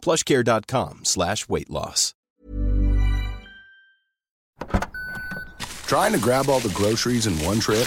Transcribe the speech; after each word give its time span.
plushcare.com 0.00 1.00
slash 1.04 1.48
weight 1.48 1.70
loss. 1.70 2.14
Trying 5.86 6.12
to 6.12 6.18
grab 6.18 6.48
all 6.48 6.60
the 6.60 6.72
groceries 6.72 7.26
in 7.26 7.34
one 7.44 7.58
trip? 7.58 7.86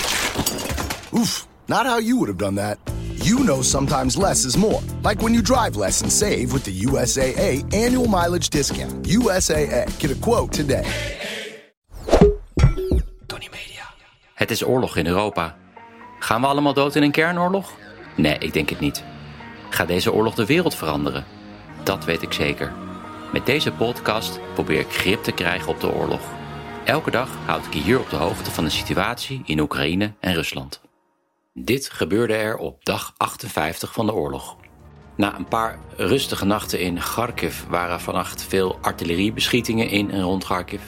Oof, 1.13 1.47
not 1.67 1.85
how 1.85 1.99
you 1.99 2.17
would 2.17 2.27
have 2.27 2.37
done 2.37 2.55
that. 2.55 2.77
You 3.23 3.39
know 3.45 3.61
sometimes 3.61 4.17
less 4.17 4.43
is 4.43 4.57
more. 4.57 4.81
Like 5.03 5.21
when 5.21 5.33
you 5.33 5.41
drive 5.41 5.77
less 5.77 6.01
and 6.01 6.11
save 6.11 6.51
with 6.51 6.63
the 6.65 6.77
USAA 6.81 7.63
annual 7.73 8.07
mileage 8.07 8.49
discount. 8.49 9.07
USAA, 9.07 9.85
get 9.99 10.11
a 10.11 10.15
quote 10.15 10.51
today. 10.51 10.83
Tony 13.27 13.49
Media. 13.51 13.83
Het 14.33 14.51
is 14.51 14.63
oorlog 14.63 14.97
in 14.97 15.07
Europa. 15.07 15.55
Gaan 16.19 16.41
we 16.41 16.47
allemaal 16.47 16.73
dood 16.73 16.95
in 16.95 17.03
een 17.03 17.11
kernoorlog? 17.11 17.71
Nee, 18.15 18.37
ik 18.37 18.53
denk 18.53 18.69
het 18.69 18.79
niet. 18.79 19.03
Gaat 19.69 19.87
deze 19.87 20.13
oorlog 20.13 20.35
de 20.35 20.45
wereld 20.45 20.75
veranderen? 20.75 21.25
Dat 21.83 22.05
weet 22.05 22.21
ik 22.21 22.33
zeker. 22.33 22.73
Met 23.31 23.45
deze 23.45 23.71
podcast 23.71 24.39
probeer 24.53 24.79
ik 24.79 24.93
grip 24.93 25.23
te 25.23 25.31
krijgen 25.31 25.67
op 25.67 25.79
de 25.79 25.93
oorlog. 25.93 26.21
Elke 26.85 27.11
dag 27.11 27.29
houd 27.45 27.65
ik 27.65 27.73
je 27.73 27.81
hier 27.81 27.99
op 27.99 28.09
de 28.09 28.15
hoogte 28.15 28.51
van 28.51 28.63
de 28.63 28.69
situatie 28.69 29.41
in 29.45 29.59
Oekraïne 29.59 30.13
en 30.19 30.33
Rusland. 30.33 30.81
Dit 31.53 31.89
gebeurde 31.89 32.33
er 32.33 32.57
op 32.57 32.85
dag 32.85 33.13
58 33.17 33.93
van 33.93 34.05
de 34.05 34.13
oorlog. 34.13 34.55
Na 35.15 35.37
een 35.37 35.47
paar 35.47 35.79
rustige 35.95 36.45
nachten 36.45 36.79
in 36.79 36.97
Kharkiv 36.97 37.63
waren 37.69 37.99
vannacht 37.99 38.43
veel 38.43 38.77
artilleriebeschietingen 38.81 39.89
in 39.89 40.11
en 40.11 40.21
rond 40.21 40.43
Kharkiv. 40.43 40.81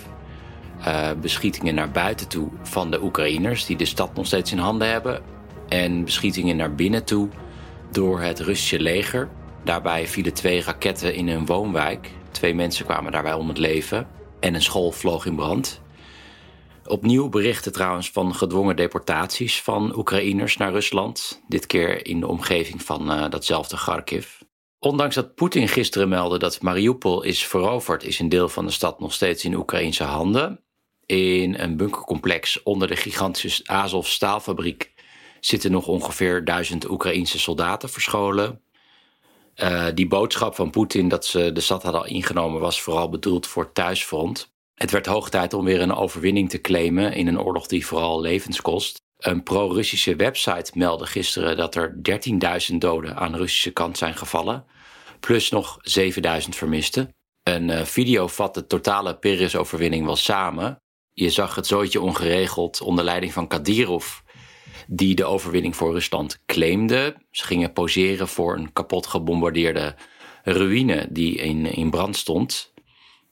Uh, 0.80 1.12
beschietingen 1.22 1.76
naar 1.76 1.92
buiten 1.92 2.28
toe 2.28 2.50
van 2.62 2.92
de 2.92 3.04
Oekraïners 3.04 3.66
die 3.66 3.78
de 3.78 3.86
stad 3.86 4.16
nog 4.16 4.26
steeds 4.26 4.52
in 4.52 4.58
handen 4.58 4.90
hebben. 4.90 5.22
En 5.68 6.04
beschietingen 6.04 6.56
naar 6.56 6.76
binnen 6.76 7.04
toe 7.04 7.30
door 7.92 8.22
het 8.22 8.40
Russische 8.40 8.80
leger. 8.80 9.30
Daarbij 9.66 10.08
vielen 10.08 10.34
twee 10.34 10.62
raketten 10.62 11.14
in 11.14 11.28
een 11.28 11.46
woonwijk. 11.46 12.12
Twee 12.32 12.56
mensen 12.56 12.86
kwamen 12.86 13.12
daarbij 13.12 13.34
om 13.34 13.48
het 13.48 13.58
leven. 13.58 14.08
En 14.40 14.54
een 14.54 14.62
school 14.62 14.92
vloog 14.92 15.26
in 15.26 15.36
brand. 15.36 15.82
Opnieuw 16.88 17.30
berichten 17.30 17.72
trouwens 17.72 18.12
van 18.12 18.36
gedwongen 18.36 18.76
deportaties 18.76 19.62
van 19.62 19.98
Oekraïners 19.98 20.58
naar 20.58 20.72
Rusland. 20.72 21.42
Dit 21.48 21.66
keer 21.66 22.06
in 22.06 22.20
de 22.20 22.28
omgeving 22.28 22.82
van 22.82 23.12
uh, 23.12 23.30
datzelfde 23.30 23.76
Kharkiv. 23.76 24.28
Ondanks 24.80 25.16
dat 25.16 25.36
Poetin 25.36 25.68
gisteren 25.68 26.10
meldde 26.10 26.40
dat 26.40 26.62
Mariupol 26.62 27.24
is 27.24 27.46
veroverd, 27.46 28.04
is 28.04 28.20
een 28.20 28.30
deel 28.30 28.50
van 28.50 28.66
de 28.66 28.72
stad 28.72 29.00
nog 29.00 29.14
steeds 29.14 29.46
in 29.46 29.56
Oekraïnse 29.56 30.04
handen. 30.04 30.64
In 31.06 31.60
een 31.60 31.78
bunkercomplex 31.78 32.64
onder 32.64 32.88
de 32.88 32.96
gigantische 32.96 33.64
Azov 33.66 34.08
staalfabriek 34.08 34.94
zitten 35.40 35.72
nog 35.72 35.88
ongeveer 35.88 36.44
duizend 36.44 36.90
Oekraïnse 36.90 37.40
soldaten 37.40 37.90
verscholen. 37.90 38.60
Uh, 39.64 39.88
die 39.94 40.08
boodschap 40.08 40.56
van 40.56 40.70
Poetin 40.70 41.08
dat 41.08 41.26
ze 41.26 41.52
de 41.52 41.62
stad 41.62 41.84
hadden 41.84 42.06
ingenomen 42.06 42.62
was 42.62 42.82
vooral 42.82 43.10
bedoeld 43.10 43.48
voor 43.48 43.72
thuisfront. 43.72 44.54
Het 44.74 44.92
werd 44.92 45.06
hoog 45.06 45.30
tijd 45.30 45.54
om 45.54 45.66
weer 45.66 45.82
een 45.82 45.94
overwinning 45.94 46.50
te 46.50 46.62
claimen 46.62 47.14
in 47.14 47.28
een 47.28 47.40
oorlog 47.40 47.68
die 47.68 47.86
vooral 47.86 48.22
levens 48.22 48.62
kost. 48.62 49.02
Een 49.18 49.44
pro-Russische 49.44 50.16
website 50.16 50.72
meldde 50.74 51.06
gisteren 51.06 51.58
dat 51.58 51.76
er 51.76 52.00
13.000 52.72 52.78
doden 52.78 53.16
aan 53.16 53.32
de 53.32 53.38
Russische 53.38 53.72
kant 53.72 53.98
zijn 53.98 54.16
gevallen, 54.16 54.66
plus 55.20 55.50
nog 55.50 55.78
7.000 56.00 56.50
vermisten. 56.50 57.10
Een 57.44 57.70
uh, 57.70 57.82
video 57.82 58.28
vat 58.28 58.54
de 58.54 58.68
totale 58.68 59.18
Peres-overwinning 59.18 60.06
wel 60.06 60.16
samen. 60.16 60.78
Je 61.12 61.30
zag 61.30 61.56
het 61.56 61.68
zooitje 61.68 62.02
ongeregeld 62.02 62.82
onder 62.82 63.04
leiding 63.04 63.34
van 63.34 63.48
Kadyrov, 63.48 64.20
die 64.88 65.16
de 65.16 65.26
overwinning 65.26 65.76
voor 65.76 65.94
Rusland 65.94 66.40
claimde. 66.46 67.16
Ze 67.32 67.46
gingen 67.46 67.74
poseren 67.74 68.28
voor 68.28 68.56
een 68.58 68.74
kapot 68.74 69.08
gebombardeerde 69.08 69.96
ruïne 70.44 71.08
die 71.10 71.36
in, 71.36 71.66
in 71.66 71.90
brand 71.90 72.16
stond. 72.16 72.74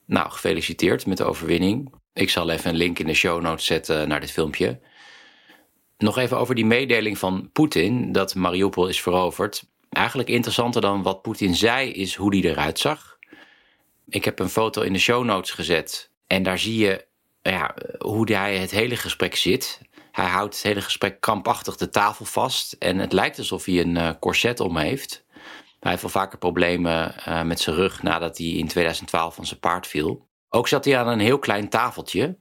Nou, 0.06 0.30
gefeliciteerd 0.30 1.06
met 1.06 1.16
de 1.16 1.24
overwinning. 1.24 1.92
Ik 2.12 2.30
zal 2.30 2.50
even 2.50 2.70
een 2.70 2.76
link 2.76 2.98
in 2.98 3.06
de 3.06 3.14
show 3.14 3.42
notes 3.42 3.66
zetten 3.66 4.08
naar 4.08 4.20
dit 4.20 4.30
filmpje. 4.30 4.80
Nog 5.98 6.18
even 6.18 6.38
over 6.38 6.54
die 6.54 6.66
mededeling 6.66 7.18
van 7.18 7.50
Poetin 7.52 8.12
dat 8.12 8.34
Mariupol 8.34 8.88
is 8.88 9.02
veroverd. 9.02 9.64
Eigenlijk 9.90 10.28
interessanter 10.28 10.80
dan 10.80 11.02
wat 11.02 11.22
Poetin 11.22 11.54
zei 11.54 11.90
is 11.90 12.14
hoe 12.14 12.30
die 12.30 12.44
eruit 12.44 12.78
zag. 12.78 13.18
Ik 14.08 14.24
heb 14.24 14.38
een 14.38 14.48
foto 14.48 14.82
in 14.82 14.92
de 14.92 14.98
show 14.98 15.24
notes 15.24 15.50
gezet 15.50 16.10
en 16.26 16.42
daar 16.42 16.58
zie 16.58 16.78
je 16.78 17.04
ja, 17.42 17.74
hoe 17.98 18.32
hij 18.32 18.56
het 18.56 18.70
hele 18.70 18.96
gesprek 18.96 19.36
zit. 19.36 19.80
Hij 20.14 20.26
houdt 20.26 20.54
het 20.54 20.62
hele 20.62 20.80
gesprek 20.80 21.20
krampachtig 21.20 21.76
de 21.76 21.88
tafel 21.88 22.24
vast 22.24 22.72
en 22.72 22.98
het 22.98 23.12
lijkt 23.12 23.38
alsof 23.38 23.64
hij 23.64 23.80
een 23.80 24.18
corset 24.18 24.60
om 24.60 24.76
heeft. 24.76 25.24
Hij 25.80 25.90
heeft 25.90 26.02
wel 26.02 26.10
vaker 26.10 26.38
problemen 26.38 27.14
uh, 27.28 27.42
met 27.42 27.60
zijn 27.60 27.76
rug 27.76 28.02
nadat 28.02 28.38
hij 28.38 28.46
in 28.46 28.68
2012 28.68 29.34
van 29.34 29.46
zijn 29.46 29.60
paard 29.60 29.86
viel. 29.86 30.28
Ook 30.48 30.68
zat 30.68 30.84
hij 30.84 30.98
aan 30.98 31.08
een 31.08 31.20
heel 31.20 31.38
klein 31.38 31.68
tafeltje 31.68 32.38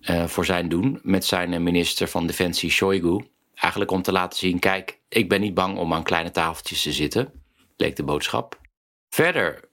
uh, 0.00 0.24
voor 0.26 0.44
zijn 0.44 0.68
doen 0.68 0.98
met 1.02 1.24
zijn 1.24 1.62
minister 1.62 2.08
van 2.08 2.26
Defensie 2.26 2.70
Shoigu. 2.70 3.24
Eigenlijk 3.54 3.90
om 3.90 4.02
te 4.02 4.12
laten 4.12 4.38
zien, 4.38 4.58
kijk, 4.58 5.00
ik 5.08 5.28
ben 5.28 5.40
niet 5.40 5.54
bang 5.54 5.78
om 5.78 5.92
aan 5.92 6.02
kleine 6.02 6.30
tafeltjes 6.30 6.82
te 6.82 6.92
zitten, 6.92 7.32
leek 7.76 7.96
de 7.96 8.04
boodschap. 8.04 8.60
Verder, 9.08 9.68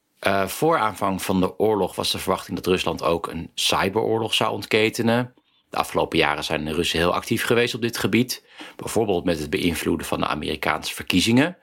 voor 0.45 0.78
aanvang 0.78 1.22
van 1.22 1.39
de 1.39 1.59
oorlog 1.59 1.95
was 1.95 2.11
de 2.11 2.19
verwachting 2.19 2.55
dat 2.55 2.66
Rusland 2.66 3.03
ook 3.03 3.28
een 3.28 3.51
cyberoorlog 3.53 4.33
zou 4.33 4.51
ontketenen. 4.51 5.33
De 5.69 5.78
afgelopen 5.78 6.18
jaren 6.18 6.44
zijn 6.44 6.66
de 6.66 6.74
Russen 6.74 7.00
heel 7.00 7.13
actief 7.13 7.44
geweest 7.44 7.75
op 7.75 7.81
dit 7.81 7.97
gebied, 7.97 8.46
bijvoorbeeld 8.75 9.25
met 9.25 9.40
het 9.40 9.50
beïnvloeden 9.50 10.07
van 10.07 10.19
de 10.19 10.28
Amerikaanse 10.28 10.94
verkiezingen. 10.94 11.57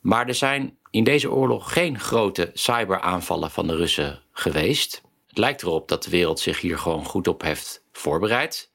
Maar 0.00 0.28
er 0.28 0.34
zijn 0.34 0.78
in 0.90 1.04
deze 1.04 1.30
oorlog 1.30 1.72
geen 1.72 2.00
grote 2.00 2.50
cyberaanvallen 2.52 3.50
van 3.50 3.66
de 3.66 3.76
Russen 3.76 4.22
geweest. 4.32 5.02
Het 5.26 5.38
lijkt 5.38 5.62
erop 5.62 5.88
dat 5.88 6.04
de 6.04 6.10
wereld 6.10 6.40
zich 6.40 6.60
hier 6.60 6.78
gewoon 6.78 7.04
goed 7.04 7.28
op 7.28 7.42
heeft 7.42 7.84
voorbereid. 7.92 8.72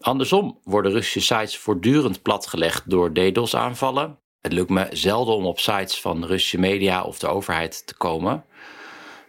Andersom 0.00 0.58
worden 0.64 0.92
Russische 0.92 1.34
sites 1.34 1.58
voortdurend 1.58 2.22
platgelegd 2.22 2.90
door 2.90 3.12
DDoS-aanvallen. 3.12 4.18
Het 4.40 4.52
lukt 4.52 4.70
me 4.70 4.86
zelden 4.90 5.34
om 5.34 5.46
op 5.46 5.60
sites 5.60 6.00
van 6.00 6.24
Russische 6.24 6.58
media 6.58 7.02
of 7.02 7.18
de 7.18 7.26
overheid 7.26 7.86
te 7.86 7.96
komen. 7.96 8.44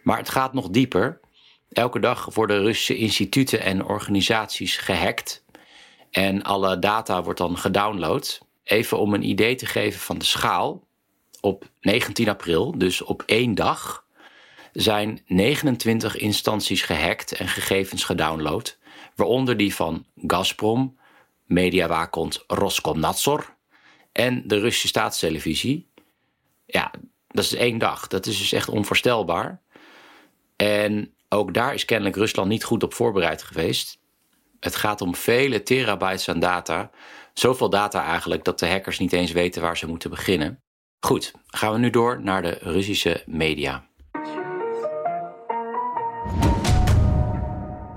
Maar 0.03 0.17
het 0.17 0.29
gaat 0.29 0.53
nog 0.53 0.69
dieper. 0.69 1.19
Elke 1.71 1.99
dag 1.99 2.33
worden 2.33 2.61
Russische 2.61 2.95
instituten 2.95 3.61
en 3.61 3.85
organisaties 3.85 4.77
gehackt. 4.77 5.43
En 6.09 6.41
alle 6.41 6.79
data 6.79 7.23
wordt 7.23 7.39
dan 7.39 7.57
gedownload. 7.57 8.41
Even 8.63 8.99
om 8.99 9.13
een 9.13 9.23
idee 9.23 9.55
te 9.55 9.65
geven 9.65 9.99
van 9.99 10.17
de 10.17 10.25
schaal. 10.25 10.87
Op 11.41 11.69
19 11.81 12.29
april, 12.29 12.77
dus 12.77 13.01
op 13.01 13.23
één 13.25 13.55
dag, 13.55 14.05
zijn 14.73 15.21
29 15.25 16.15
instanties 16.17 16.81
gehackt 16.81 17.31
en 17.31 17.47
gegevens 17.47 18.03
gedownload. 18.03 18.77
Waaronder 19.15 19.57
die 19.57 19.75
van 19.75 20.05
Gazprom, 20.15 20.97
mediawaakhond 21.45 22.43
Roskomnadzor 22.47 23.55
en 24.11 24.47
de 24.47 24.59
Russische 24.59 24.87
staatstelevisie. 24.87 25.87
Ja, 26.65 26.91
dat 27.27 27.43
is 27.43 27.55
één 27.55 27.77
dag. 27.77 28.07
Dat 28.07 28.25
is 28.25 28.37
dus 28.37 28.51
echt 28.51 28.69
onvoorstelbaar. 28.69 29.61
En 30.55 31.13
ook 31.33 31.53
daar 31.53 31.73
is 31.73 31.85
kennelijk 31.85 32.15
Rusland 32.15 32.49
niet 32.49 32.63
goed 32.63 32.83
op 32.83 32.93
voorbereid 32.93 33.43
geweest. 33.43 33.99
Het 34.59 34.75
gaat 34.75 35.01
om 35.01 35.15
vele 35.15 35.63
terabytes 35.63 36.29
aan 36.29 36.39
data. 36.39 36.89
Zoveel 37.33 37.69
data 37.69 38.03
eigenlijk 38.03 38.43
dat 38.43 38.59
de 38.59 38.67
hackers 38.67 38.99
niet 38.99 39.13
eens 39.13 39.31
weten 39.31 39.61
waar 39.61 39.77
ze 39.77 39.87
moeten 39.87 40.09
beginnen. 40.09 40.63
Goed, 40.99 41.33
gaan 41.47 41.73
we 41.73 41.79
nu 41.79 41.89
door 41.89 42.21
naar 42.21 42.41
de 42.41 42.57
Russische 42.61 43.23
media. 43.25 43.89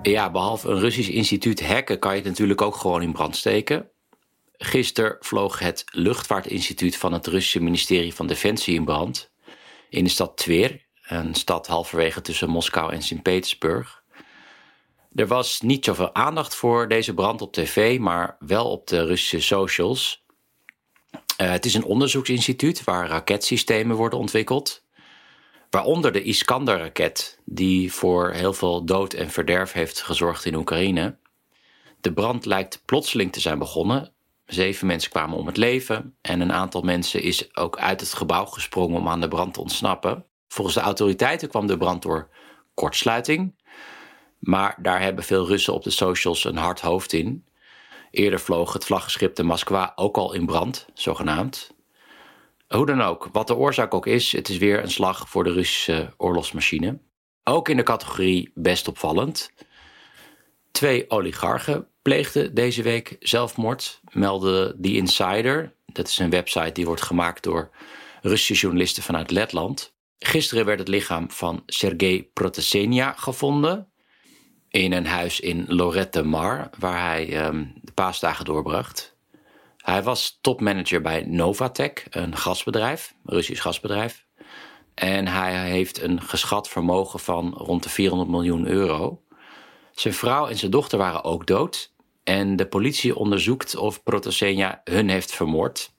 Ja, 0.03 0.31
behalve 0.31 0.69
een 0.69 0.81
Russisch 0.81 1.11
instituut 1.11 1.67
hacken 1.67 1.99
kan 1.99 2.11
je 2.11 2.21
het 2.21 2.29
natuurlijk 2.29 2.63
ook 2.63 2.77
gewoon 2.77 3.03
in 3.03 3.13
brand 3.13 3.37
steken. 3.37 3.91
Gisteren 4.53 5.17
vloog 5.21 5.59
het 5.59 5.85
luchtvaartinstituut 5.91 6.97
van 6.97 7.13
het 7.13 7.27
Russische 7.27 7.63
ministerie 7.63 8.15
van 8.15 8.27
Defensie 8.27 8.75
in 8.75 8.85
brand. 8.85 9.33
In 9.89 10.05
de 10.05 10.11
stad 10.11 10.37
Tver, 10.37 10.84
een 11.07 11.35
stad 11.35 11.67
halverwege 11.67 12.21
tussen 12.21 12.51
Moskou 12.51 12.93
en 12.93 13.03
Sint-Petersburg. 13.03 14.03
Er 15.15 15.27
was 15.27 15.61
niet 15.61 15.85
zoveel 15.85 16.15
aandacht 16.15 16.55
voor 16.55 16.89
deze 16.89 17.15
brand 17.15 17.43
op 17.43 17.53
tv, 17.53 17.99
maar 17.99 18.37
wel 18.39 18.71
op 18.71 18.87
de 18.87 19.05
Russische 19.05 19.41
socials. 19.41 20.25
Uh, 21.13 21.51
het 21.51 21.65
is 21.65 21.75
een 21.75 21.85
onderzoeksinstituut 21.85 22.85
waar 22.85 23.09
raketsystemen 23.09 23.97
worden 23.97 24.19
ontwikkeld. 24.19 24.83
Waaronder 25.71 26.13
de 26.13 26.23
Iskander-raket, 26.23 27.39
die 27.45 27.93
voor 27.93 28.31
heel 28.31 28.53
veel 28.53 28.85
dood 28.85 29.13
en 29.13 29.31
verderf 29.31 29.73
heeft 29.73 30.03
gezorgd 30.03 30.45
in 30.45 30.55
Oekraïne. 30.55 31.17
De 32.01 32.13
brand 32.13 32.45
lijkt 32.45 32.83
plotseling 32.85 33.33
te 33.33 33.41
zijn 33.41 33.59
begonnen. 33.59 34.13
Zeven 34.47 34.87
mensen 34.87 35.11
kwamen 35.11 35.39
om 35.39 35.47
het 35.47 35.57
leven 35.57 36.17
en 36.21 36.41
een 36.41 36.53
aantal 36.53 36.83
mensen 36.83 37.23
is 37.23 37.57
ook 37.57 37.79
uit 37.79 38.01
het 38.01 38.15
gebouw 38.15 38.45
gesprongen 38.45 38.99
om 38.99 39.09
aan 39.09 39.21
de 39.21 39.29
brand 39.29 39.55
te 39.55 39.61
ontsnappen. 39.61 40.25
Volgens 40.49 40.77
de 40.77 40.83
autoriteiten 40.83 41.49
kwam 41.49 41.67
de 41.67 41.77
brand 41.77 42.03
door 42.03 42.29
kortsluiting. 42.75 43.55
Maar 44.39 44.77
daar 44.79 45.01
hebben 45.01 45.25
veel 45.25 45.47
Russen 45.47 45.75
op 45.75 45.83
de 45.83 45.91
socials 45.91 46.45
een 46.45 46.57
hard 46.57 46.81
hoofd 46.81 47.13
in. 47.13 47.45
Eerder 48.11 48.41
vloog 48.41 48.73
het 48.73 48.85
vlaggenschip 48.85 49.35
de 49.35 49.43
Moskwa 49.43 49.93
ook 49.95 50.17
al 50.17 50.33
in 50.33 50.47
brand, 50.47 50.87
zogenaamd. 50.95 51.75
Hoe 52.69 52.87
dan 52.87 53.03
ook, 53.03 53.29
wat 53.33 53.47
de 53.47 53.57
oorzaak 53.57 53.95
ook 53.95 54.07
is, 54.07 54.33
het 54.33 54.49
is 54.49 54.59
weer 54.59 54.83
een 54.83 54.91
slag 54.91 55.29
voor 55.29 55.45
de 55.45 55.53
Russische 55.53 56.13
oorlogsmachine. 56.17 56.99
Ook 57.45 57.69
in 57.69 57.77
de 57.77 57.83
categorie 57.83 58.51
best 58.55 58.89
opvallend. 58.89 59.51
Twee 60.71 61.11
oligarchen 61.11 61.89
pleegden 62.03 62.55
deze 62.55 62.83
week 62.83 63.17
zelfmoord, 63.21 64.01
meldde 64.13 64.77
The 64.81 64.93
Insider. 64.93 65.75
Dat 65.87 66.09
is 66.09 66.19
een 66.19 66.31
website 66.31 66.73
die 66.73 66.87
wordt 66.87 67.03
gemaakt 67.03 67.43
door 67.43 67.71
Russische 68.23 68.55
journalisten 68.55 69.03
vanuit 69.03 69.31
Letland. 69.31 69.94
Gisteren 70.19 70.65
werd 70.65 70.79
het 70.79 70.89
lichaam 70.89 71.31
van 71.31 71.63
Sergei 71.67 72.31
Protesenia 72.33 73.13
gevonden 73.13 73.93
in 74.69 74.93
een 74.93 75.07
huis 75.07 75.41
in 75.41 75.65
Lorette 75.69 76.23
Mar, 76.23 76.71
waar 76.79 77.07
hij 77.07 77.47
um, 77.47 77.73
de 77.83 77.93
paasdagen 77.93 78.45
doorbracht. 78.45 79.17
Hij 79.77 80.03
was 80.03 80.39
topmanager 80.41 81.01
bij 81.01 81.25
Novatec, 81.27 82.07
een 82.11 82.37
gasbedrijf, 82.37 83.15
een 83.25 83.35
Russisch 83.35 83.63
gasbedrijf. 83.63 84.27
En 84.95 85.27
hij 85.29 85.71
heeft 85.71 86.03
een 86.03 86.23
geschat 86.23 86.69
vermogen 86.69 87.21
van 87.21 87.55
rond 87.55 87.83
de 87.83 87.89
400 87.89 88.31
miljoen 88.31 88.67
euro. 88.67 89.23
Zijn 89.93 90.15
vrouw 90.15 90.47
en 90.47 90.57
zijn 90.57 90.71
dochter 90.71 90.99
waren 90.99 91.25
ook 91.25 91.47
dood. 91.47 91.95
En 92.25 92.57
de 92.57 92.67
politie 92.67 93.17
onderzoekt 93.17 93.77
of 93.77 94.03
Protosenia 94.03 94.81
hun 94.85 95.09
heeft 95.09 95.33
vermoord. 95.33 95.94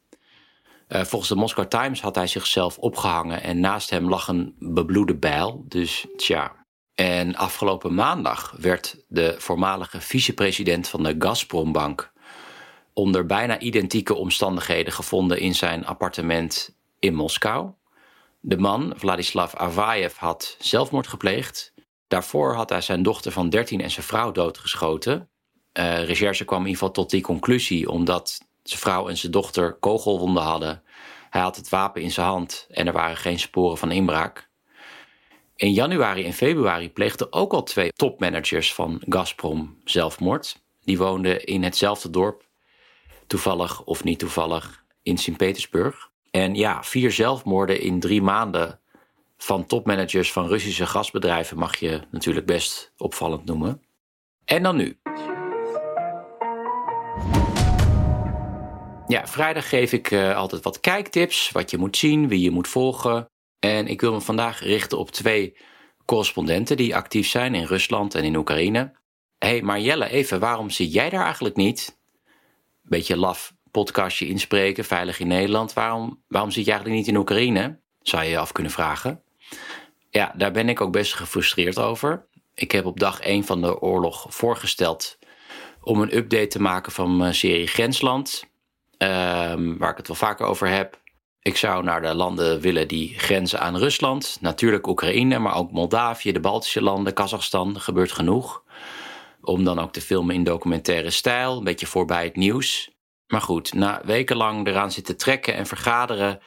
Uh, 0.90 1.02
volgens 1.02 1.30
de 1.30 1.36
Moscow 1.36 1.66
Times 1.66 2.02
had 2.02 2.16
hij 2.16 2.28
zichzelf 2.28 2.78
opgehangen 2.78 3.42
en 3.42 3.60
naast 3.60 3.90
hem 3.90 4.10
lag 4.10 4.28
een 4.28 4.56
bebloede 4.60 5.16
bijl. 5.16 5.66
Dus 5.68 6.06
tja. 6.16 6.66
En 6.94 7.36
afgelopen 7.36 7.94
maandag 7.94 8.56
werd 8.58 9.04
de 9.08 9.36
voormalige 9.38 10.02
vicepresident 10.02 10.88
van 10.88 11.04
de 11.04 11.16
Gazprombank 11.20 12.14
onder 12.94 13.26
bijna 13.26 13.60
identieke 13.60 14.16
omstandigheden 14.16 14.94
gevonden 14.94 15.40
in 15.40 15.56
zijn 15.56 15.86
appartement 15.86 16.76
in 17.00 17.14
Moskou. 17.14 17.72
De 18.40 18.58
man, 18.58 18.94
Vladislav 18.96 19.54
Avayev, 19.54 20.16
had 20.18 20.56
zelfmoord 20.60 21.08
gepleegd. 21.08 21.74
Daarvoor 22.08 22.56
had 22.56 22.70
hij 22.70 22.82
zijn 22.82 23.04
dochter 23.04 23.32
van 23.32 23.50
13 23.50 23.82
en 23.82 23.92
zijn 23.92 24.06
vrouw 24.06 24.32
doodgeschoten. 24.32 25.30
Uh, 25.80 26.04
recherche 26.04 26.46
kwam 26.46 26.60
in 26.60 26.66
ieder 26.66 26.80
geval 26.80 26.94
tot 26.94 27.10
die 27.10 27.22
conclusie 27.22 27.90
omdat 27.90 28.40
zijn 28.70 28.82
vrouw 28.82 29.08
en 29.08 29.18
zijn 29.18 29.32
dochter 29.32 29.74
kogelwonden 29.74 30.44
hadden. 30.44 30.84
Hij 31.30 31.42
had 31.42 31.56
het 31.56 31.70
wapen 31.70 32.02
in 32.02 32.12
zijn 32.12 32.28
hand 32.28 32.68
en 32.70 32.88
er 32.88 32.94
waren 32.94 33.18
geen 33.18 33.40
sporen 33.40 33.78
van 33.78 33.92
inbraak. 33.92 34.50
In 35.56 35.74
januari 35.74 36.26
en 36.26 36.34
februari 36.34 36.92
pleegden 36.92 37.34
ook 37.34 37.54
al 37.54 37.64
twee 37.64 37.92
topmanagers 37.94 38.74
van 38.74 39.02
Gazprom 39.10 39.78
zelfmoord. 39.84 40.64
Die 40.84 40.98
woonden 40.98 41.46
in 41.46 41.64
hetzelfde 41.64 42.10
dorp, 42.10 42.44
toevallig 43.28 43.84
of 43.84 44.04
niet 44.04 44.20
toevallig, 44.20 44.84
in 45.04 45.18
Sint-Petersburg. 45.18 46.10
En 46.32 46.56
ja, 46.56 46.84
vier 46.84 47.12
zelfmoorden 47.12 47.82
in 47.82 48.00
drie 48.00 48.22
maanden 48.22 48.80
van 49.38 49.66
topmanagers 49.66 50.32
van 50.32 50.48
Russische 50.48 50.86
gasbedrijven 50.86 51.58
mag 51.58 51.76
je 51.76 52.02
natuurlijk 52.12 52.46
best 52.46 52.94
opvallend 52.98 53.46
noemen. 53.46 53.82
En 54.46 54.64
dan 54.64 54.76
nu. 54.76 54.98
Ja, 59.08 59.28
vrijdag 59.28 59.70
geef 59.70 59.94
ik 59.94 60.12
uh, 60.12 60.36
altijd 60.36 60.64
wat 60.64 60.80
kijktips, 60.80 61.52
wat 61.52 61.72
je 61.72 61.78
moet 61.78 61.98
zien, 61.98 62.28
wie 62.28 62.40
je 62.40 62.52
moet 62.52 62.68
volgen. 62.68 63.30
En 63.60 63.88
ik 63.88 64.02
wil 64.02 64.14
me 64.14 64.22
vandaag 64.22 64.60
richten 64.60 64.98
op 64.98 65.12
twee 65.12 65.58
correspondenten 66.06 66.78
die 66.78 66.96
actief 66.96 67.28
zijn 67.28 67.56
in 67.56 67.66
Rusland 67.66 68.16
en 68.16 68.24
in 68.24 68.36
Oekraïne. 68.36 68.96
Hé, 69.38 69.60
hey, 69.60 70.10
even, 70.10 70.40
waarom 70.40 70.70
zit 70.70 70.94
jij 70.94 71.10
daar 71.10 71.24
eigenlijk 71.24 71.56
niet? 71.56 72.00
Beetje 72.82 73.18
laf 73.18 73.54
podcastje 73.72 74.28
inspreken, 74.28 74.86
veilig 74.86 75.20
in 75.20 75.28
Nederland. 75.28 75.74
Waarom, 75.74 76.24
waarom 76.28 76.52
zit 76.52 76.66
je 76.66 76.72
eigenlijk 76.72 77.00
niet 77.00 77.10
in 77.10 77.20
Oekraïne? 77.20 77.80
Zou 78.02 78.24
je 78.24 78.30
je 78.30 78.38
af 78.38 78.52
kunnen 78.52 78.72
vragen. 78.72 79.22
Ja, 80.10 80.34
daar 80.38 80.52
ben 80.52 80.70
ik 80.70 80.82
ook 80.82 80.92
best 80.92 81.14
gefrustreerd 81.14 81.80
over. 81.80 82.28
Ik 82.54 82.72
heb 82.72 82.86
op 82.86 83.00
dag 83.00 83.20
1 83.20 83.44
van 83.44 83.62
de 83.62 83.82
oorlog 83.82 84.26
voorgesteld 84.30 85.18
om 85.82 86.02
een 86.02 86.16
update 86.16 86.48
te 86.48 86.62
maken 86.62 86.92
van 86.92 87.18
mijn 87.18 87.36
serie 87.36 87.68
Grensland. 87.68 88.54
Um, 88.98 89.78
waar 89.78 89.92
ik 89.92 89.98
het 89.98 90.08
wel 90.08 90.16
vaker 90.16 90.46
over 90.46 90.68
heb. 90.68 91.04
Ik 91.42 91.58
zou 91.58 91.84
naar 91.84 92.02
de 92.02 92.14
landen 92.14 92.60
willen 92.60 92.88
die 92.88 93.20
grenzen 93.20 93.60
aan 93.60 93.78
Rusland. 93.78 94.38
Natuurlijk 94.42 94.88
Oekraïne, 94.88 95.40
maar 95.40 95.56
ook 95.56 95.72
Moldavië, 95.72 96.32
de 96.32 96.40
Baltische 96.40 96.82
landen, 96.82 97.14
Kazachstan. 97.14 97.80
Gebeurt 97.80 98.12
genoeg. 98.12 98.64
Om 99.42 99.64
dan 99.64 99.80
ook 99.80 99.92
te 99.92 100.02
filmen 100.02 100.36
in 100.36 100.44
documentaire 100.44 101.10
stijl, 101.10 101.58
een 101.58 101.64
beetje 101.64 101.86
voorbij 101.86 102.24
het 102.24 102.36
nieuws. 102.36 102.92
Maar 103.28 103.42
goed, 103.42 103.74
na 103.74 104.02
wekenlang 104.06 104.68
eraan 104.68 104.92
zitten 104.92 105.18
trekken 105.18 105.54
en 105.54 105.66
vergaderen, 105.66 106.40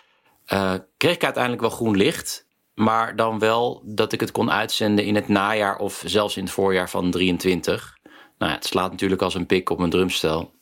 uh, 0.52 0.74
kreeg 0.96 1.14
ik 1.14 1.24
uiteindelijk 1.24 1.62
wel 1.62 1.70
groen 1.70 1.96
licht. 1.96 2.46
Maar 2.74 3.16
dan 3.16 3.38
wel 3.38 3.82
dat 3.84 4.12
ik 4.12 4.20
het 4.20 4.32
kon 4.32 4.50
uitzenden 4.50 5.04
in 5.04 5.14
het 5.14 5.28
najaar 5.28 5.78
of 5.78 6.02
zelfs 6.06 6.36
in 6.36 6.42
het 6.42 6.52
voorjaar 6.52 6.90
van 6.90 7.10
23. 7.10 7.98
Nou 8.38 8.50
ja, 8.50 8.56
het 8.56 8.66
slaat 8.66 8.90
natuurlijk 8.90 9.22
als 9.22 9.34
een 9.34 9.46
pik 9.46 9.70
op 9.70 9.78
mijn 9.78 9.90
drumstel. 9.90 10.52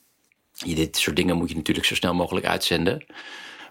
Dit 0.65 0.97
soort 0.97 1.15
dingen 1.15 1.37
moet 1.37 1.49
je 1.49 1.55
natuurlijk 1.55 1.87
zo 1.87 1.95
snel 1.95 2.13
mogelijk 2.13 2.45
uitzenden. 2.45 3.05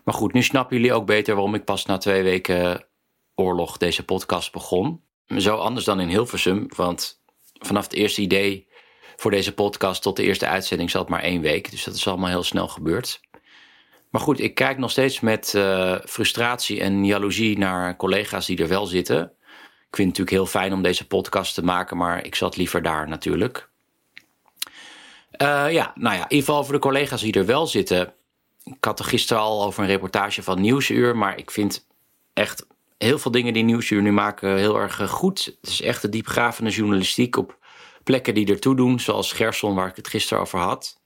Maar 0.05 0.15
goed, 0.15 0.33
nu 0.33 0.43
snappen 0.43 0.77
jullie 0.77 0.93
ook 0.93 1.06
beter 1.06 1.35
waarom 1.35 1.55
ik 1.55 1.65
pas 1.65 1.87
na 1.87 1.99
twee 1.99 2.23
weken 2.23 2.87
oorlog 3.35 3.77
deze 3.77 4.05
podcast 4.05 4.53
begon. 4.53 5.03
Zo 5.27 5.56
anders 5.56 5.85
dan 5.85 6.00
in 6.00 6.09
Hilversum, 6.09 6.67
want 6.77 7.23
vanaf 7.59 7.85
het 7.85 7.93
eerste 7.93 8.21
idee 8.21 8.69
voor 9.17 9.31
deze 9.31 9.55
podcast 9.55 10.03
tot 10.03 10.17
de 10.17 10.23
eerste 10.23 10.47
uitzending 10.47 10.91
zat 10.91 11.09
maar 11.09 11.23
één 11.23 11.41
week. 11.41 11.71
Dus 11.71 11.85
dat 11.85 11.94
is 11.94 12.09
allemaal 12.09 12.29
heel 12.29 12.43
snel 12.43 12.69
gebeurd. 12.69 13.21
Maar 14.11 14.21
goed, 14.21 14.41
ik 14.41 14.55
kijk 14.55 14.79
nog 14.79 14.91
steeds 14.91 15.21
met 15.21 15.53
uh, 15.56 15.97
frustratie 16.05 16.81
en 16.81 17.05
jaloezie 17.05 17.59
naar 17.59 17.97
collega's 17.97 18.47
die 18.47 18.59
er 18.59 18.69
wel 18.69 18.87
zitten. 18.87 19.23
Ik 19.88 19.97
vind 19.97 20.09
het 20.09 20.19
natuurlijk 20.19 20.31
heel 20.31 20.61
fijn 20.61 20.73
om 20.73 20.83
deze 20.83 21.06
podcast 21.06 21.55
te 21.55 21.65
maken, 21.65 21.97
maar 21.97 22.25
ik 22.25 22.35
zat 22.35 22.56
liever 22.56 22.83
daar 22.83 23.09
natuurlijk. 23.09 23.71
Uh, 25.42 25.73
ja, 25.73 25.92
nou 25.95 26.14
ja, 26.14 26.23
in 26.23 26.30
ieder 26.30 26.47
geval 26.47 26.64
voor 26.64 26.75
de 26.75 26.80
collega's 26.80 27.21
die 27.21 27.33
er 27.33 27.47
wel 27.47 27.66
zitten. 27.66 28.14
Ik 28.64 28.85
had 28.85 28.99
er 28.99 29.04
gisteren 29.04 29.42
al 29.42 29.64
over 29.64 29.83
een 29.83 29.88
reportage 29.88 30.42
van 30.42 30.61
Nieuwsuur, 30.61 31.16
maar 31.16 31.38
ik 31.38 31.50
vind 31.50 31.87
echt 32.33 32.66
heel 32.99 33.18
veel 33.18 33.30
dingen 33.30 33.52
die 33.52 33.62
Nieuwsuur 33.62 34.02
nu 34.02 34.12
maken 34.12 34.56
heel 34.56 34.78
erg 34.78 35.00
eh, 35.00 35.09
goed. 35.09 35.45
Het 35.61 35.71
is 35.71 35.83
echt 35.83 36.02
de 36.02 36.09
diepgravende 36.09 36.71
journalistiek 36.71 37.37
op 37.37 37.59
plekken 38.02 38.35
die 38.35 38.47
ertoe 38.47 38.76
doen, 38.76 39.00
zoals 39.00 39.33
Gerson, 39.33 39.75
waar 39.75 39.88
ik 39.88 39.97
het 39.97 40.09
gisteren 40.09 40.42
over 40.42 40.59
had. 40.59 41.00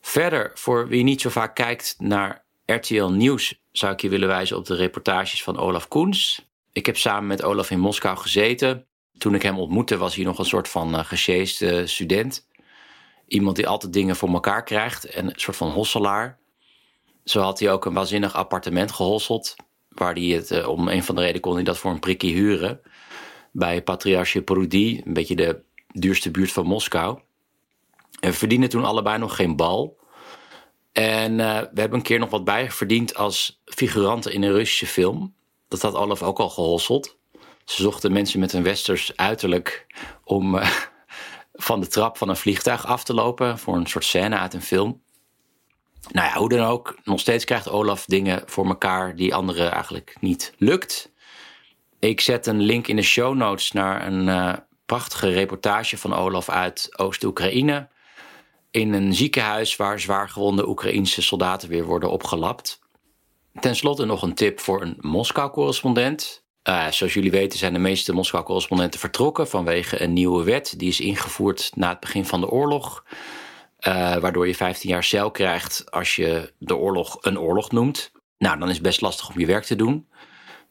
Verder, 0.00 0.50
voor 0.54 0.88
wie 0.88 1.02
niet 1.02 1.20
zo 1.20 1.30
vaak 1.30 1.54
kijkt 1.54 1.94
naar 1.98 2.44
RTL 2.64 3.04
Nieuws, 3.04 3.60
zou 3.72 3.92
ik 3.92 4.00
je 4.00 4.08
willen 4.08 4.28
wijzen 4.28 4.56
op 4.56 4.66
de 4.66 4.74
reportages 4.74 5.42
van 5.42 5.58
Olaf 5.58 5.88
Koens. 5.88 6.46
Ik 6.72 6.86
heb 6.86 6.96
samen 6.96 7.26
met 7.26 7.42
Olaf 7.42 7.70
in 7.70 7.80
Moskou 7.80 8.16
gezeten. 8.16 8.86
Toen 9.18 9.34
ik 9.34 9.42
hem 9.42 9.58
ontmoette, 9.58 9.96
was 9.96 10.14
hij 10.14 10.24
nog 10.24 10.38
een 10.38 10.44
soort 10.44 10.68
van 10.68 10.94
uh, 10.94 11.84
student. 11.84 12.47
Iemand 13.28 13.56
die 13.56 13.68
altijd 13.68 13.92
dingen 13.92 14.16
voor 14.16 14.28
elkaar 14.28 14.64
krijgt 14.64 15.04
en 15.04 15.26
een 15.26 15.40
soort 15.40 15.56
van 15.56 15.70
hosselaar. 15.70 16.38
Zo 17.24 17.40
had 17.40 17.58
hij 17.58 17.72
ook 17.72 17.84
een 17.84 17.92
waanzinnig 17.92 18.34
appartement 18.34 18.92
gehosseld. 18.92 19.56
Waar 19.88 20.14
hij 20.14 20.22
het, 20.22 20.50
uh, 20.50 20.68
om 20.68 20.88
een 20.88 21.04
van 21.04 21.14
de 21.14 21.20
redenen 21.20 21.40
kon 21.40 21.54
hij 21.54 21.62
dat 21.62 21.78
voor 21.78 21.90
een 21.90 21.98
prikje 21.98 22.28
huren. 22.28 22.80
Bij 23.52 23.82
Patriarche 23.82 24.42
Porudi, 24.42 25.02
een 25.04 25.12
beetje 25.12 25.36
de 25.36 25.60
duurste 25.86 26.30
buurt 26.30 26.52
van 26.52 26.66
Moskou. 26.66 27.18
En 28.20 28.30
we 28.30 28.36
verdienden 28.36 28.68
toen 28.68 28.84
allebei 28.84 29.18
nog 29.18 29.36
geen 29.36 29.56
bal. 29.56 29.96
En 30.92 31.32
uh, 31.32 31.58
we 31.58 31.80
hebben 31.80 31.98
een 31.98 32.02
keer 32.02 32.18
nog 32.18 32.30
wat 32.30 32.44
bijverdiend 32.44 33.14
als 33.14 33.60
figuranten 33.64 34.32
in 34.32 34.42
een 34.42 34.52
Russische 34.52 34.86
film. 34.86 35.34
Dat 35.68 35.82
had 35.82 35.94
Olaf 35.94 36.22
ook 36.22 36.38
al 36.38 36.50
gehosseld. 36.50 37.16
Ze 37.64 37.82
zochten 37.82 38.12
mensen 38.12 38.40
met 38.40 38.52
een 38.52 38.62
westers 38.62 39.16
uiterlijk 39.16 39.86
om 40.24 40.54
uh, 40.54 40.70
van 41.60 41.80
de 41.80 41.86
trap 41.86 42.16
van 42.16 42.28
een 42.28 42.36
vliegtuig 42.36 42.86
af 42.86 43.04
te 43.04 43.14
lopen 43.14 43.58
voor 43.58 43.76
een 43.76 43.86
soort 43.86 44.04
scène 44.04 44.36
uit 44.36 44.54
een 44.54 44.62
film. 44.62 45.02
Nou 46.10 46.26
ja, 46.26 46.38
hoe 46.38 46.48
dan 46.48 46.66
ook, 46.66 46.98
nog 47.04 47.20
steeds 47.20 47.44
krijgt 47.44 47.68
Olaf 47.68 48.04
dingen 48.04 48.42
voor 48.46 48.66
elkaar 48.66 49.16
die 49.16 49.34
anderen 49.34 49.72
eigenlijk 49.72 50.16
niet 50.20 50.54
lukt. 50.58 51.12
Ik 51.98 52.20
zet 52.20 52.46
een 52.46 52.60
link 52.60 52.86
in 52.86 52.96
de 52.96 53.02
show 53.02 53.34
notes 53.34 53.72
naar 53.72 54.06
een 54.06 54.26
uh, 54.26 54.54
prachtige 54.86 55.28
reportage 55.28 55.98
van 55.98 56.14
Olaf 56.14 56.48
uit 56.48 56.88
Oost-Oekraïne. 56.96 57.88
In 58.70 58.92
een 58.92 59.14
ziekenhuis 59.14 59.76
waar 59.76 60.00
zwaargewonde 60.00 60.68
Oekraïnse 60.68 61.22
soldaten 61.22 61.68
weer 61.68 61.84
worden 61.84 62.10
opgelapt. 62.10 62.80
Ten 63.60 63.76
slotte 63.76 64.04
nog 64.04 64.22
een 64.22 64.34
tip 64.34 64.60
voor 64.60 64.82
een 64.82 64.96
Moskou-correspondent. 65.00 66.46
Uh, 66.68 66.90
zoals 66.90 67.14
jullie 67.14 67.30
weten 67.30 67.58
zijn 67.58 67.72
de 67.72 67.78
meeste 67.78 68.12
Moskou-correspondenten 68.12 69.00
vertrokken 69.00 69.48
vanwege 69.48 70.02
een 70.02 70.12
nieuwe 70.12 70.44
wet. 70.44 70.74
Die 70.76 70.88
is 70.88 71.00
ingevoerd 71.00 71.70
na 71.74 71.88
het 71.88 72.00
begin 72.00 72.24
van 72.24 72.40
de 72.40 72.48
oorlog. 72.48 73.04
Uh, 73.86 74.16
waardoor 74.16 74.46
je 74.46 74.54
15 74.54 74.90
jaar 74.90 75.04
cel 75.04 75.30
krijgt 75.30 75.90
als 75.90 76.16
je 76.16 76.52
de 76.58 76.76
oorlog 76.76 77.16
een 77.20 77.38
oorlog 77.38 77.70
noemt. 77.70 78.10
Nou, 78.38 78.58
dan 78.58 78.68
is 78.68 78.74
het 78.74 78.82
best 78.82 79.00
lastig 79.00 79.28
om 79.28 79.38
je 79.38 79.46
werk 79.46 79.64
te 79.64 79.76
doen. 79.76 80.08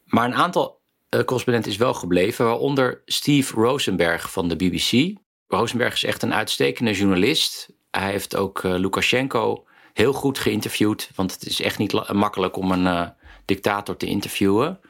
Maar 0.04 0.24
een 0.24 0.34
aantal 0.34 0.80
uh, 1.14 1.22
correspondenten 1.22 1.72
is 1.72 1.76
wel 1.76 1.94
gebleven, 1.94 2.44
waaronder 2.44 3.02
Steve 3.04 3.54
Rosenberg 3.54 4.32
van 4.32 4.48
de 4.48 4.56
BBC. 4.56 5.18
Rosenberg 5.46 5.94
is 5.94 6.04
echt 6.04 6.22
een 6.22 6.34
uitstekende 6.34 6.92
journalist. 6.92 7.70
Hij 7.90 8.10
heeft 8.10 8.36
ook 8.36 8.62
Lukashenko 8.62 9.64
heel 9.92 10.12
goed 10.12 10.38
geïnterviewd, 10.38 11.10
want 11.14 11.32
het 11.32 11.46
is 11.46 11.60
echt 11.60 11.78
niet 11.78 12.12
makkelijk 12.12 12.56
om 12.56 12.72
een 12.72 13.12
dictator 13.44 13.96
te 13.96 14.06
interviewen. 14.06 14.80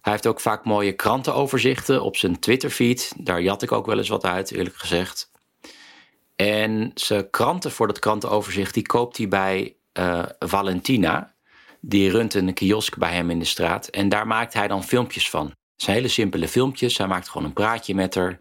Hij 0.00 0.12
heeft 0.12 0.26
ook 0.26 0.40
vaak 0.40 0.64
mooie 0.64 0.92
krantenoverzichten 0.92 2.02
op 2.02 2.16
zijn 2.16 2.38
Twitterfeed. 2.38 3.12
Daar 3.16 3.42
jat 3.42 3.62
ik 3.62 3.72
ook 3.72 3.86
wel 3.86 3.98
eens 3.98 4.08
wat 4.08 4.24
uit, 4.24 4.52
eerlijk 4.52 4.76
gezegd. 4.76 5.30
En 6.36 6.90
zijn 6.94 7.30
kranten 7.30 7.70
voor 7.70 7.86
dat 7.86 7.98
krantenoverzicht, 7.98 8.74
die 8.74 8.86
koopt 8.86 9.16
hij 9.16 9.28
bij 9.28 9.76
uh, 9.98 10.22
Valentina. 10.38 11.34
Die 11.80 12.10
runt 12.10 12.34
een 12.34 12.54
kiosk 12.54 12.96
bij 12.96 13.12
hem 13.12 13.30
in 13.30 13.38
de 13.38 13.44
straat. 13.44 13.86
En 13.86 14.08
daar 14.08 14.26
maakt 14.26 14.54
hij 14.54 14.68
dan 14.68 14.84
filmpjes 14.84 15.30
van. 15.30 15.46
Het 15.46 15.82
zijn 15.82 15.96
hele 15.96 16.08
simpele 16.08 16.48
filmpjes. 16.48 16.98
Hij 16.98 17.06
maakt 17.06 17.28
gewoon 17.28 17.46
een 17.46 17.52
praatje 17.52 17.94
met 17.94 18.14
haar. 18.14 18.40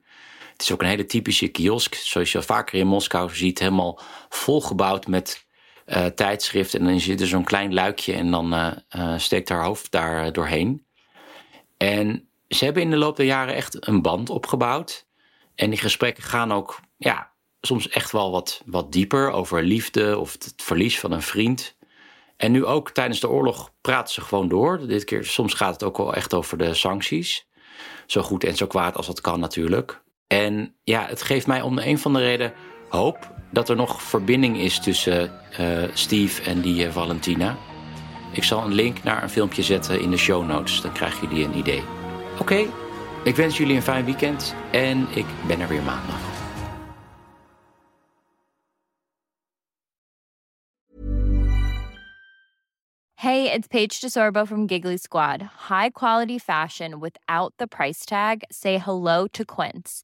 Het 0.52 0.62
is 0.62 0.72
ook 0.72 0.82
een 0.82 0.88
hele 0.88 1.06
typische 1.06 1.48
kiosk. 1.48 1.96
Zoals 1.96 2.32
je 2.32 2.42
vaker 2.42 2.80
in 2.80 2.88
Moskou 2.88 3.36
ziet. 3.36 3.60
Helemaal 3.60 4.00
volgebouwd 4.30 5.08
met 5.08 5.46
uh, 5.86 6.06
tijdschriften. 6.06 6.80
En 6.80 6.86
dan 6.86 7.00
zit 7.00 7.22
er 7.22 7.28
zo'n 7.28 7.44
klein 7.44 7.74
luikje 7.74 8.14
en 8.14 8.32
dan 8.32 8.54
uh, 8.54 9.18
steekt 9.18 9.50
haar 9.50 9.64
hoofd 9.64 9.92
daar 9.92 10.34
doorheen. 10.34 10.88
En 11.84 12.30
ze 12.48 12.64
hebben 12.64 12.84
in 12.84 12.90
de 12.90 12.98
loop 12.98 13.16
der 13.16 13.26
jaren 13.26 13.56
echt 13.56 13.88
een 13.88 14.02
band 14.02 14.30
opgebouwd. 14.30 15.08
En 15.56 15.70
die 15.70 15.80
gesprekken 15.80 16.24
gaan 16.24 16.52
ook 16.52 16.80
ja, 16.98 17.32
soms 17.62 17.90
echt 17.90 18.12
wel 18.12 18.32
wat, 18.32 18.62
wat 18.66 18.92
dieper 18.92 19.32
over 19.32 19.64
liefde 19.64 20.18
of 20.18 20.32
het 20.32 20.54
verlies 20.56 21.00
van 21.00 21.12
een 21.12 21.22
vriend. 21.22 21.78
En 22.38 22.52
nu 22.52 22.66
ook 22.66 22.92
tijdens 22.92 23.20
de 23.20 23.30
oorlog 23.30 23.72
praten 23.82 24.14
ze 24.14 24.22
gewoon 24.22 24.48
door. 24.48 24.88
Dit 24.88 25.04
keer, 25.04 25.26
soms 25.26 25.54
gaat 25.54 25.74
het 25.74 25.84
ook 25.84 25.98
wel 25.98 26.14
echt 26.14 26.34
over 26.34 26.58
de 26.58 26.74
sancties. 26.74 27.48
Zo 28.06 28.22
goed 28.22 28.44
en 28.44 28.56
zo 28.56 28.68
kwaad 28.68 28.98
als 28.98 29.08
dat 29.08 29.22
kan 29.22 29.40
natuurlijk. 29.40 30.02
En 30.28 30.76
ja, 30.84 31.06
het 31.06 31.22
geeft 31.22 31.48
mij 31.48 31.62
om 31.62 31.78
een 31.78 32.00
van 32.00 32.14
de 32.14 32.20
reden 32.20 32.54
hoop 32.90 33.32
dat 33.52 33.70
er 33.70 33.76
nog 33.76 34.02
verbinding 34.02 34.58
is 34.58 34.80
tussen 34.80 35.42
uh, 35.60 35.84
Steve 35.94 36.42
en 36.42 36.62
die 36.62 36.86
uh, 36.86 36.92
Valentina. 36.92 37.58
Ik 38.32 38.44
zal 38.44 38.64
een 38.64 38.74
link 38.74 39.04
naar 39.04 39.24
een 39.24 39.30
filmpje 39.30 39.64
zetten 39.64 40.02
in 40.02 40.12
de 40.12 40.18
show 40.18 40.46
notes. 40.46 40.82
Dan 40.82 40.92
krijgen 40.92 41.28
jullie 41.28 41.46
een 41.46 41.58
idee. 41.58 41.84
Oké, 42.32 42.42
okay, 42.42 42.70
ik 43.24 43.36
wens 43.36 43.58
jullie 43.58 43.76
een 43.76 43.82
fijn 43.82 44.06
weekend 44.06 44.56
en 44.72 45.08
ik 45.14 45.26
ben 45.48 45.60
er 45.60 45.68
weer 45.68 45.84
maandag. 45.84 46.38
Hey, 53.20 53.52
it's 53.52 53.68
Paige 53.68 54.00
DeSorbo 54.00 54.46
from 54.46 54.66
Giggly 54.66 54.96
Squad. 54.96 55.42
High 55.68 55.90
quality 55.90 56.40
fashion 56.40 57.02
without 57.02 57.54
the 57.58 57.68
price 57.68 58.06
tag. 58.06 58.44
Say 58.50 58.78
hello 58.78 59.28
to 59.34 59.44
Quince. 59.44 60.04